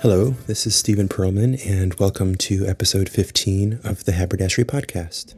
Hello, 0.00 0.36
this 0.46 0.64
is 0.64 0.76
Stephen 0.76 1.08
Perlman, 1.08 1.60
and 1.66 1.92
welcome 1.94 2.36
to 2.36 2.64
episode 2.64 3.08
15 3.08 3.80
of 3.82 4.04
the 4.04 4.12
Haberdashery 4.12 4.64
Podcast. 4.64 5.34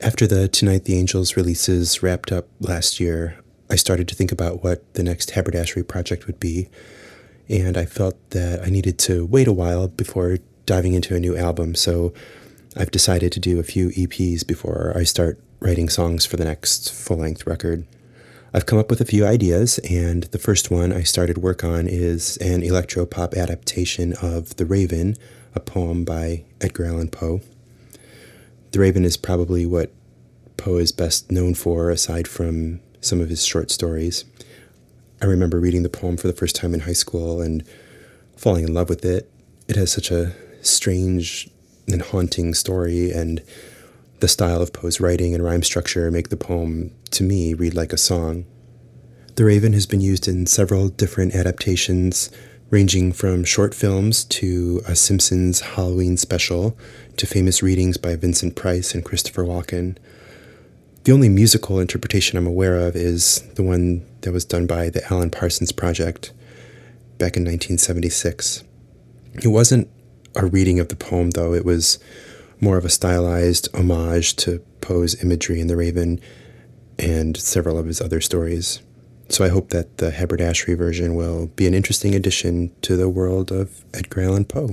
After 0.00 0.28
the 0.28 0.46
Tonight 0.46 0.84
the 0.84 0.96
Angels 0.96 1.36
releases 1.36 2.04
wrapped 2.04 2.30
up 2.30 2.46
last 2.60 3.00
year, 3.00 3.40
I 3.68 3.74
started 3.74 4.06
to 4.06 4.14
think 4.14 4.30
about 4.30 4.62
what 4.62 4.94
the 4.94 5.02
next 5.02 5.32
haberdashery 5.32 5.82
project 5.82 6.28
would 6.28 6.38
be, 6.38 6.68
and 7.48 7.76
I 7.76 7.84
felt 7.84 8.14
that 8.30 8.62
I 8.62 8.70
needed 8.70 8.96
to 9.00 9.26
wait 9.26 9.48
a 9.48 9.52
while 9.52 9.88
before 9.88 10.38
diving 10.68 10.92
into 10.92 11.16
a 11.16 11.20
new 11.20 11.34
album, 11.34 11.74
so 11.74 12.12
I've 12.76 12.90
decided 12.90 13.32
to 13.32 13.40
do 13.40 13.58
a 13.58 13.64
few 13.64 13.88
EPs 13.88 14.46
before 14.46 14.92
I 14.94 15.02
start 15.02 15.40
writing 15.60 15.88
songs 15.88 16.26
for 16.26 16.36
the 16.36 16.44
next 16.44 16.92
full 16.92 17.16
length 17.16 17.46
record. 17.46 17.86
I've 18.52 18.66
come 18.66 18.78
up 18.78 18.90
with 18.90 19.00
a 19.00 19.06
few 19.06 19.24
ideas, 19.24 19.78
and 19.90 20.24
the 20.24 20.38
first 20.38 20.70
one 20.70 20.92
I 20.92 21.04
started 21.04 21.38
work 21.38 21.64
on 21.64 21.88
is 21.88 22.36
an 22.36 22.60
electropop 22.60 23.34
adaptation 23.34 24.12
of 24.20 24.56
The 24.56 24.66
Raven, 24.66 25.16
a 25.54 25.60
poem 25.60 26.04
by 26.04 26.44
Edgar 26.60 26.84
Allan 26.84 27.08
Poe. 27.08 27.40
The 28.72 28.80
Raven 28.80 29.06
is 29.06 29.16
probably 29.16 29.64
what 29.64 29.90
Poe 30.58 30.76
is 30.76 30.92
best 30.92 31.32
known 31.32 31.54
for, 31.54 31.88
aside 31.88 32.28
from 32.28 32.80
some 33.00 33.22
of 33.22 33.30
his 33.30 33.42
short 33.42 33.70
stories. 33.70 34.26
I 35.22 35.24
remember 35.24 35.58
reading 35.58 35.82
the 35.82 35.88
poem 35.88 36.18
for 36.18 36.26
the 36.26 36.34
first 36.34 36.56
time 36.56 36.74
in 36.74 36.80
high 36.80 36.92
school 36.92 37.40
and 37.40 37.64
falling 38.36 38.64
in 38.64 38.74
love 38.74 38.90
with 38.90 39.04
it. 39.04 39.30
It 39.66 39.76
has 39.76 39.90
such 39.90 40.10
a 40.10 40.34
strange 40.68 41.48
and 41.86 42.02
haunting 42.02 42.54
story, 42.54 43.10
and 43.10 43.42
the 44.20 44.28
style 44.28 44.60
of 44.60 44.72
Poe's 44.72 45.00
writing 45.00 45.34
and 45.34 45.42
rhyme 45.42 45.62
structure 45.62 46.10
make 46.10 46.28
the 46.28 46.36
poem, 46.36 46.90
to 47.10 47.22
me, 47.22 47.54
read 47.54 47.74
like 47.74 47.92
a 47.92 47.98
song. 47.98 48.44
The 49.36 49.44
Raven 49.44 49.72
has 49.72 49.86
been 49.86 50.00
used 50.00 50.26
in 50.26 50.46
several 50.46 50.88
different 50.88 51.34
adaptations, 51.34 52.30
ranging 52.70 53.12
from 53.12 53.44
short 53.44 53.74
films 53.74 54.24
to 54.24 54.82
a 54.86 54.96
Simpsons 54.96 55.60
Halloween 55.60 56.16
special 56.16 56.76
to 57.16 57.26
famous 57.26 57.62
readings 57.62 57.96
by 57.96 58.16
Vincent 58.16 58.56
Price 58.56 58.94
and 58.94 59.04
Christopher 59.04 59.44
Walken. 59.44 59.96
The 61.04 61.12
only 61.12 61.28
musical 61.28 61.78
interpretation 61.78 62.36
I'm 62.36 62.46
aware 62.46 62.76
of 62.78 62.96
is 62.96 63.40
the 63.54 63.62
one 63.62 64.04
that 64.22 64.32
was 64.32 64.44
done 64.44 64.66
by 64.66 64.90
the 64.90 65.06
Alan 65.10 65.30
Parsons 65.30 65.72
Project 65.72 66.32
back 67.16 67.36
in 67.36 67.44
1976. 67.44 68.64
It 69.42 69.48
wasn't 69.48 69.88
a 70.38 70.46
reading 70.46 70.80
of 70.80 70.88
the 70.88 70.96
poem, 70.96 71.30
though. 71.30 71.52
It 71.52 71.64
was 71.64 71.98
more 72.60 72.78
of 72.78 72.84
a 72.84 72.90
stylized 72.90 73.68
homage 73.74 74.36
to 74.36 74.60
Poe's 74.80 75.22
imagery 75.22 75.60
in 75.60 75.66
The 75.66 75.76
Raven 75.76 76.20
and 76.98 77.36
several 77.36 77.78
of 77.78 77.86
his 77.86 78.00
other 78.00 78.20
stories. 78.20 78.80
So 79.28 79.44
I 79.44 79.48
hope 79.48 79.68
that 79.70 79.98
the 79.98 80.10
haberdashery 80.10 80.74
version 80.74 81.14
will 81.14 81.48
be 81.48 81.66
an 81.66 81.74
interesting 81.74 82.14
addition 82.14 82.72
to 82.82 82.96
the 82.96 83.08
world 83.08 83.52
of 83.52 83.84
Edgar 83.92 84.22
Allan 84.22 84.46
Poe. 84.46 84.72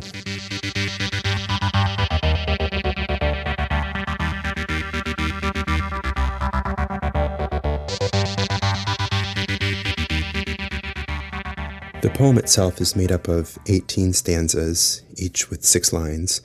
The 12.06 12.12
poem 12.12 12.38
itself 12.38 12.80
is 12.80 12.96
made 12.96 13.12
up 13.12 13.28
of 13.28 13.58
18 13.66 14.14
stanzas, 14.14 15.02
each 15.18 15.50
with 15.50 15.66
six 15.66 15.92
lines, 15.92 16.42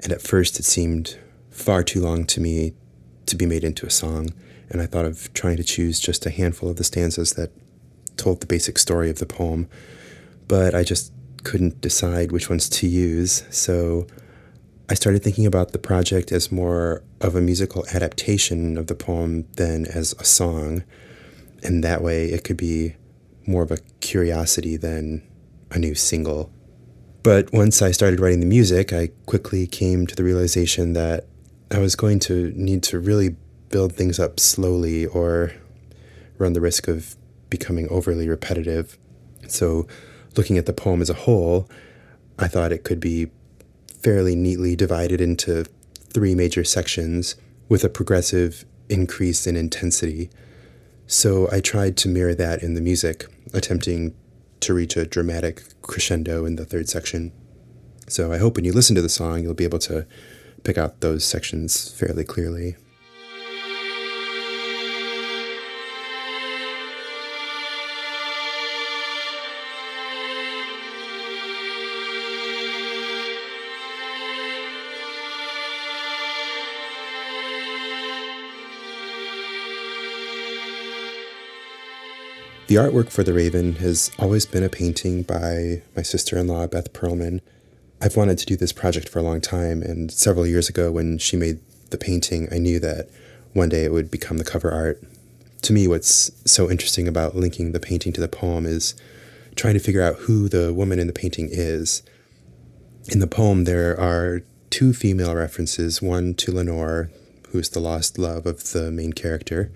and 0.00 0.12
at 0.12 0.20
first 0.20 0.60
it 0.60 0.64
seemed 0.64 1.16
far 1.48 1.82
too 1.82 2.02
long 2.02 2.26
to 2.26 2.42
me 2.42 2.74
to 3.24 3.36
be 3.36 3.46
made 3.46 3.64
into 3.64 3.86
a 3.86 3.90
song, 3.90 4.28
and 4.68 4.82
I 4.82 4.86
thought 4.86 5.06
of 5.06 5.32
trying 5.32 5.56
to 5.56 5.64
choose 5.64 5.98
just 5.98 6.26
a 6.26 6.30
handful 6.30 6.68
of 6.68 6.76
the 6.76 6.84
stanzas 6.84 7.32
that 7.36 7.52
told 8.18 8.42
the 8.42 8.46
basic 8.46 8.78
story 8.78 9.08
of 9.08 9.18
the 9.18 9.24
poem, 9.24 9.66
but 10.46 10.74
I 10.74 10.84
just 10.84 11.10
couldn't 11.42 11.80
decide 11.80 12.30
which 12.30 12.50
ones 12.50 12.68
to 12.68 12.86
use, 12.86 13.44
so 13.48 14.06
I 14.90 14.94
started 14.94 15.22
thinking 15.22 15.46
about 15.46 15.72
the 15.72 15.78
project 15.78 16.30
as 16.32 16.52
more 16.52 17.02
of 17.22 17.34
a 17.34 17.40
musical 17.40 17.86
adaptation 17.94 18.76
of 18.76 18.88
the 18.88 18.94
poem 18.94 19.46
than 19.56 19.86
as 19.86 20.14
a 20.18 20.24
song, 20.24 20.84
and 21.62 21.82
that 21.82 22.02
way 22.02 22.26
it 22.26 22.44
could 22.44 22.58
be 22.58 22.96
more 23.46 23.62
of 23.62 23.70
a 23.70 23.78
curiosity 24.00 24.76
than 24.76 25.22
a 25.70 25.78
new 25.78 25.94
single. 25.94 26.50
But 27.22 27.52
once 27.52 27.82
I 27.82 27.90
started 27.90 28.20
writing 28.20 28.40
the 28.40 28.46
music, 28.46 28.92
I 28.92 29.10
quickly 29.26 29.66
came 29.66 30.06
to 30.06 30.14
the 30.14 30.24
realization 30.24 30.92
that 30.92 31.26
I 31.70 31.78
was 31.78 31.96
going 31.96 32.20
to 32.20 32.52
need 32.54 32.82
to 32.84 33.00
really 33.00 33.36
build 33.68 33.94
things 33.94 34.20
up 34.20 34.38
slowly 34.38 35.06
or 35.06 35.52
run 36.38 36.52
the 36.52 36.60
risk 36.60 36.86
of 36.86 37.16
becoming 37.50 37.88
overly 37.88 38.28
repetitive. 38.28 38.96
So, 39.48 39.86
looking 40.36 40.58
at 40.58 40.66
the 40.66 40.72
poem 40.72 41.00
as 41.00 41.10
a 41.10 41.14
whole, 41.14 41.68
I 42.38 42.46
thought 42.48 42.72
it 42.72 42.84
could 42.84 43.00
be 43.00 43.30
fairly 43.88 44.36
neatly 44.36 44.76
divided 44.76 45.20
into 45.20 45.64
three 46.10 46.34
major 46.34 46.64
sections 46.64 47.34
with 47.68 47.82
a 47.82 47.88
progressive 47.88 48.64
increase 48.88 49.46
in 49.46 49.56
intensity. 49.56 50.30
So 51.06 51.48
I 51.50 51.60
tried 51.60 51.96
to 51.98 52.08
mirror 52.08 52.34
that 52.34 52.62
in 52.62 52.74
the 52.74 52.80
music, 52.80 53.26
attempting 53.52 54.14
to 54.60 54.74
reach 54.74 54.96
a 54.96 55.06
dramatic 55.06 55.62
crescendo 55.82 56.44
in 56.44 56.56
the 56.56 56.64
third 56.64 56.88
section. 56.88 57.32
So 58.08 58.32
I 58.32 58.38
hope 58.38 58.56
when 58.56 58.64
you 58.64 58.72
listen 58.72 58.96
to 58.96 59.02
the 59.02 59.08
song, 59.08 59.42
you'll 59.42 59.54
be 59.54 59.64
able 59.64 59.78
to 59.80 60.06
pick 60.64 60.78
out 60.78 61.00
those 61.00 61.24
sections 61.24 61.90
fairly 61.92 62.24
clearly. 62.24 62.76
The 82.66 82.74
artwork 82.74 83.10
for 83.10 83.22
The 83.22 83.32
Raven 83.32 83.76
has 83.76 84.10
always 84.18 84.44
been 84.44 84.64
a 84.64 84.68
painting 84.68 85.22
by 85.22 85.82
my 85.94 86.02
sister 86.02 86.36
in 86.36 86.48
law, 86.48 86.66
Beth 86.66 86.92
Perlman. 86.92 87.40
I've 88.02 88.16
wanted 88.16 88.38
to 88.38 88.46
do 88.46 88.56
this 88.56 88.72
project 88.72 89.08
for 89.08 89.20
a 89.20 89.22
long 89.22 89.40
time, 89.40 89.82
and 89.82 90.10
several 90.10 90.48
years 90.48 90.68
ago, 90.68 90.90
when 90.90 91.18
she 91.18 91.36
made 91.36 91.60
the 91.90 91.96
painting, 91.96 92.48
I 92.50 92.58
knew 92.58 92.80
that 92.80 93.08
one 93.52 93.68
day 93.68 93.84
it 93.84 93.92
would 93.92 94.10
become 94.10 94.38
the 94.38 94.44
cover 94.44 94.72
art. 94.72 95.00
To 95.62 95.72
me, 95.72 95.86
what's 95.86 96.32
so 96.44 96.68
interesting 96.68 97.06
about 97.06 97.36
linking 97.36 97.70
the 97.70 97.78
painting 97.78 98.12
to 98.14 98.20
the 98.20 98.26
poem 98.26 98.66
is 98.66 98.96
trying 99.54 99.74
to 99.74 99.80
figure 99.80 100.02
out 100.02 100.16
who 100.16 100.48
the 100.48 100.74
woman 100.74 100.98
in 100.98 101.06
the 101.06 101.12
painting 101.12 101.48
is. 101.48 102.02
In 103.12 103.20
the 103.20 103.28
poem, 103.28 103.62
there 103.62 103.98
are 103.98 104.42
two 104.70 104.92
female 104.92 105.36
references 105.36 106.02
one 106.02 106.34
to 106.34 106.50
Lenore, 106.50 107.10
who's 107.50 107.68
the 107.68 107.80
lost 107.80 108.18
love 108.18 108.44
of 108.44 108.72
the 108.72 108.90
main 108.90 109.12
character, 109.12 109.70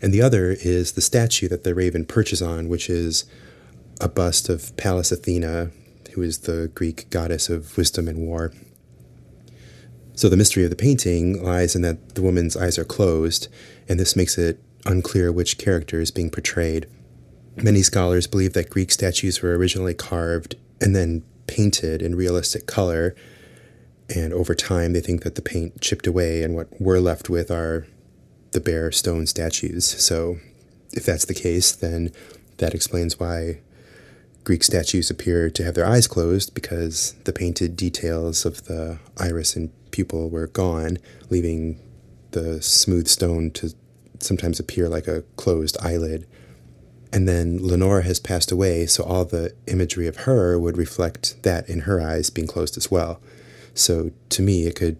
and 0.00 0.12
the 0.12 0.22
other 0.22 0.50
is 0.52 0.92
the 0.92 1.00
statue 1.00 1.48
that 1.48 1.64
the 1.64 1.74
raven 1.74 2.04
perches 2.04 2.42
on, 2.42 2.68
which 2.68 2.88
is 2.88 3.24
a 4.00 4.08
bust 4.08 4.48
of 4.48 4.76
Pallas 4.76 5.10
Athena, 5.10 5.70
who 6.12 6.22
is 6.22 6.38
the 6.40 6.70
Greek 6.74 7.10
goddess 7.10 7.48
of 7.48 7.76
wisdom 7.76 8.08
and 8.08 8.18
war. 8.18 8.52
So 10.14 10.28
the 10.28 10.36
mystery 10.36 10.64
of 10.64 10.70
the 10.70 10.76
painting 10.76 11.42
lies 11.42 11.76
in 11.76 11.82
that 11.82 12.14
the 12.14 12.22
woman's 12.22 12.56
eyes 12.56 12.78
are 12.78 12.84
closed, 12.84 13.48
and 13.88 14.00
this 14.00 14.16
makes 14.16 14.36
it 14.36 14.60
unclear 14.84 15.30
which 15.30 15.58
character 15.58 16.00
is 16.00 16.10
being 16.10 16.30
portrayed. 16.30 16.86
Many 17.56 17.82
scholars 17.82 18.26
believe 18.26 18.52
that 18.52 18.70
Greek 18.70 18.90
statues 18.90 19.42
were 19.42 19.56
originally 19.56 19.94
carved 19.94 20.56
and 20.80 20.94
then 20.94 21.24
painted 21.46 22.02
in 22.02 22.14
realistic 22.14 22.66
color, 22.66 23.14
and 24.14 24.32
over 24.32 24.54
time 24.54 24.92
they 24.92 25.00
think 25.00 25.22
that 25.22 25.34
the 25.34 25.42
paint 25.42 25.80
chipped 25.80 26.06
away, 26.06 26.42
and 26.42 26.54
what 26.54 26.68
we're 26.80 27.00
left 27.00 27.28
with 27.28 27.50
are 27.50 27.86
the 28.52 28.60
bare 28.60 28.90
stone 28.92 29.26
statues. 29.26 29.84
So, 29.84 30.38
if 30.92 31.04
that's 31.04 31.26
the 31.26 31.34
case, 31.34 31.72
then 31.72 32.10
that 32.58 32.74
explains 32.74 33.20
why 33.20 33.60
Greek 34.44 34.64
statues 34.64 35.10
appear 35.10 35.50
to 35.50 35.62
have 35.64 35.74
their 35.74 35.86
eyes 35.86 36.06
closed 36.06 36.54
because 36.54 37.12
the 37.24 37.32
painted 37.32 37.76
details 37.76 38.46
of 38.46 38.64
the 38.64 38.98
iris 39.18 39.54
and 39.56 39.70
pupil 39.90 40.30
were 40.30 40.46
gone, 40.46 40.98
leaving 41.28 41.78
the 42.30 42.62
smooth 42.62 43.08
stone 43.08 43.50
to 43.50 43.74
sometimes 44.20 44.58
appear 44.58 44.88
like 44.88 45.06
a 45.06 45.22
closed 45.36 45.76
eyelid. 45.82 46.26
And 47.12 47.28
then 47.28 47.58
Lenore 47.58 48.02
has 48.02 48.20
passed 48.20 48.50
away, 48.50 48.86
so 48.86 49.04
all 49.04 49.24
the 49.24 49.54
imagery 49.66 50.06
of 50.06 50.18
her 50.18 50.58
would 50.58 50.76
reflect 50.76 51.42
that 51.42 51.68
in 51.68 51.80
her 51.80 52.00
eyes 52.00 52.30
being 52.30 52.46
closed 52.46 52.76
as 52.76 52.90
well. 52.90 53.20
So 53.74 54.10
to 54.30 54.42
me, 54.42 54.66
it 54.66 54.76
could 54.76 54.96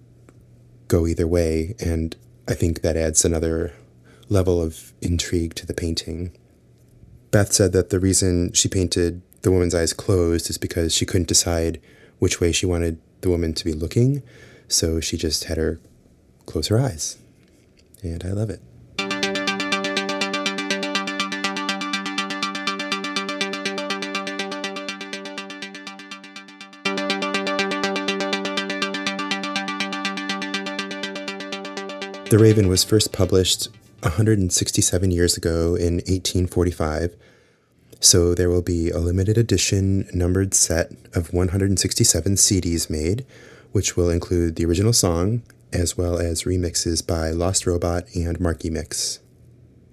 go 0.89 1.07
either 1.07 1.27
way, 1.27 1.75
and 1.81 2.17
I 2.49 2.55
think 2.55 2.81
that 2.81 2.97
adds 2.97 3.25
another 3.25 3.75
level 4.31 4.63
of 4.63 4.95
intrigue 5.03 5.55
to 5.57 5.67
the 5.67 5.75
painting. 5.75 6.33
Beth 7.31 7.53
said 7.53 7.73
that 7.73 7.91
the 7.91 8.01
reason 8.01 8.53
she 8.55 8.69
painted 8.69 9.21
the 9.43 9.51
woman's 9.51 9.75
eyes 9.75 9.93
closed 9.93 10.49
is 10.49 10.57
because 10.57 10.95
she 10.95 11.05
couldn't 11.07 11.29
decide 11.29 11.81
which 12.19 12.41
way 12.41 12.51
she 12.51 12.67
wanted 12.67 12.99
the 13.21 13.29
woman 13.29 13.53
to 13.53 13.65
be 13.65 13.73
looking, 13.73 14.23
so 14.67 14.99
she 14.99 15.17
just 15.17 15.45
had 15.45 15.59
her 15.59 15.79
close 16.47 16.69
her 16.69 16.79
eyes. 16.79 17.19
And 18.03 18.25
I 18.25 18.31
love 18.31 18.51
it. 18.51 18.63
The 32.31 32.39
Raven 32.39 32.69
was 32.69 32.85
first 32.85 33.11
published 33.11 33.69
167 34.03 35.11
years 35.11 35.39
ago 35.39 35.75
in 35.75 35.95
1845. 35.95 37.17
So 38.01 38.35
there 38.35 38.51
will 38.51 38.61
be 38.61 38.91
a 38.91 38.99
limited 38.99 39.39
edition 39.39 40.07
numbered 40.13 40.53
set 40.53 40.93
of 41.15 41.33
167 41.33 42.35
CDs 42.35 42.91
made, 42.91 43.25
which 43.73 43.97
will 43.97 44.11
include 44.11 44.57
the 44.57 44.67
original 44.67 44.93
song 44.93 45.43
as 45.73 45.97
well 45.97 46.19
as 46.19 46.43
remixes 46.43 47.05
by 47.05 47.31
Lost 47.31 47.67
Robot 47.67 48.05
and 48.15 48.39
Marky 48.39 48.69
Mix. 48.69 49.21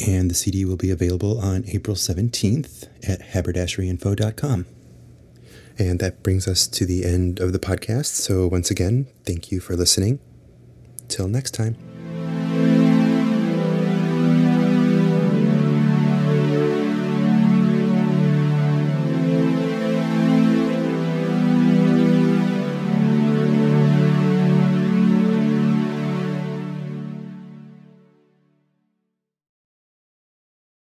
And 0.05 0.29
the 0.29 0.35
CD 0.35 0.65
will 0.65 0.75
be 0.75 0.91
available 0.91 1.39
on 1.39 1.63
April 1.69 1.95
17th 1.95 2.89
at 3.07 3.21
haberdasheryinfo.com. 3.29 4.65
And 5.79 5.99
that 5.99 6.21
brings 6.21 6.49
us 6.49 6.67
to 6.67 6.85
the 6.85 7.05
end 7.05 7.39
of 7.39 7.53
the 7.53 7.59
podcast. 7.59 8.07
So 8.07 8.47
once 8.47 8.69
again, 8.69 9.07
thank 9.23 9.53
you 9.53 9.61
for 9.61 9.77
listening. 9.77 10.19
Till 11.07 11.29
next 11.29 11.51
time. 11.51 11.94